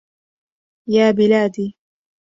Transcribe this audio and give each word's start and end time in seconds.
يا 0.89 1.11
بلادي 1.11 1.77